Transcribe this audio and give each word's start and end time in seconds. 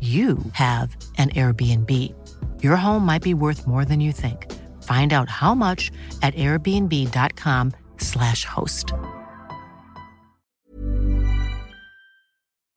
you 0.00 0.38
have 0.54 0.96
an 1.18 1.28
Airbnb. 1.30 1.88
Your 2.60 2.74
home 2.74 3.06
might 3.06 3.22
be 3.22 3.34
worth 3.34 3.68
more 3.68 3.84
than 3.84 4.00
you 4.00 4.10
think. 4.10 4.50
Find 4.82 5.12
out 5.12 5.28
how 5.28 5.54
much 5.54 5.92
at 6.22 6.34
airbnb.com/slash 6.34 8.44
host. 8.44 8.92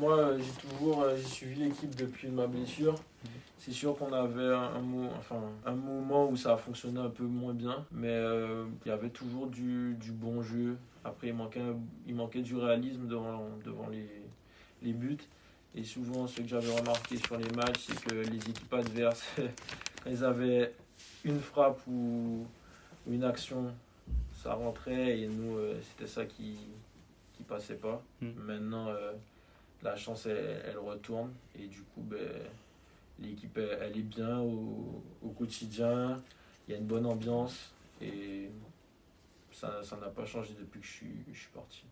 Moi, 0.00 0.16
euh, 0.16 0.38
j'ai 0.38 0.68
toujours 0.68 1.02
euh, 1.02 1.18
suivi 1.18 1.60
l'équipe 1.60 1.94
depuis 1.94 2.28
ma 2.28 2.46
blessure. 2.46 2.94
C'est 3.58 3.72
sûr 3.72 3.94
qu'on 3.98 4.14
avait 4.14 4.54
un, 4.54 5.74
moment 5.74 6.30
où 6.30 6.36
ça 6.36 6.54
a 6.54 6.56
fonctionné 6.56 6.98
un 6.98 7.10
peu 7.10 7.24
moins 7.24 7.52
bien, 7.52 7.84
mais 7.92 8.08
euh, 8.08 8.64
il 8.86 8.88
y 8.88 8.92
avait 8.92 9.10
toujours 9.10 9.48
du, 9.48 9.94
bon 10.12 10.42
jeu. 10.42 10.78
Après, 11.04 11.28
il 11.28 12.14
manquait, 12.14 12.40
du 12.40 12.56
réalisme 12.56 13.06
devant, 13.06 13.42
les 14.80 14.92
buts. 14.94 15.18
Et 15.74 15.84
souvent, 15.84 16.26
ce 16.26 16.40
que 16.40 16.48
j'avais 16.48 16.72
remarqué 16.72 17.16
sur 17.16 17.36
les 17.36 17.48
matchs, 17.50 17.86
c'est 17.86 18.04
que 18.04 18.14
les 18.14 18.36
équipes 18.36 18.74
adverses, 18.74 19.24
ils 20.06 20.24
avaient 20.24 20.74
une 21.24 21.40
frappe 21.40 21.80
ou, 21.86 22.46
une 23.06 23.24
action, 23.24 23.72
ça 24.42 24.54
rentrait 24.54 25.20
et 25.20 25.28
nous, 25.28 25.56
euh, 25.56 25.80
c'était 25.82 26.08
ça 26.10 26.24
qui 26.26 26.56
qui 27.34 27.44
passait 27.44 27.76
pas. 27.76 28.02
Mm. 28.20 28.28
Maintenant, 28.36 28.88
euh, 28.88 29.12
la 29.82 29.96
chance, 29.96 30.26
elle, 30.26 30.62
elle 30.66 30.78
retourne 30.78 31.32
et 31.58 31.66
du 31.66 31.82
coup, 31.82 32.02
ben, 32.02 32.18
l'équipe, 33.18 33.56
elle, 33.56 33.78
elle 33.80 33.98
est 33.98 34.02
bien 34.02 34.40
au, 34.40 35.02
au 35.22 35.28
quotidien. 35.30 36.20
Il 36.66 36.72
y 36.72 36.74
a 36.74 36.78
une 36.78 36.86
bonne 36.86 37.06
ambiance 37.06 37.72
et 38.00 38.50
ça 39.52 39.82
ça 39.82 39.96
n'a 39.96 40.08
pas 40.08 40.26
changé 40.26 40.54
depuis 40.58 40.80
que 40.80 40.86
je 40.86 40.92
suis, 40.92 41.24
je 41.32 41.38
suis 41.38 41.50
parti. 41.50 41.84